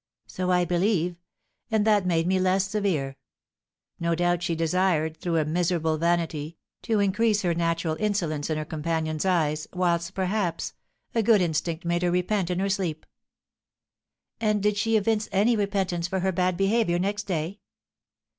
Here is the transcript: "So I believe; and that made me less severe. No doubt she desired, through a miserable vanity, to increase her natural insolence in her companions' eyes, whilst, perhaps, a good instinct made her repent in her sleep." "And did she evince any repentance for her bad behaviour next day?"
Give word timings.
"So 0.25 0.49
I 0.49 0.65
believe; 0.65 1.15
and 1.69 1.85
that 1.85 2.07
made 2.07 2.25
me 2.25 2.39
less 2.39 2.67
severe. 2.67 3.17
No 3.99 4.15
doubt 4.15 4.41
she 4.41 4.55
desired, 4.55 5.15
through 5.15 5.37
a 5.37 5.45
miserable 5.45 5.99
vanity, 5.99 6.57
to 6.81 6.99
increase 6.99 7.43
her 7.43 7.53
natural 7.53 7.95
insolence 7.99 8.49
in 8.49 8.57
her 8.57 8.65
companions' 8.65 9.25
eyes, 9.27 9.67
whilst, 9.73 10.15
perhaps, 10.15 10.73
a 11.13 11.21
good 11.21 11.39
instinct 11.39 11.85
made 11.85 12.01
her 12.01 12.09
repent 12.09 12.49
in 12.49 12.57
her 12.57 12.67
sleep." 12.69 13.05
"And 14.39 14.63
did 14.63 14.75
she 14.75 14.97
evince 14.97 15.29
any 15.31 15.55
repentance 15.55 16.07
for 16.07 16.21
her 16.21 16.31
bad 16.31 16.57
behaviour 16.57 16.97
next 16.97 17.27
day?" 17.27 17.59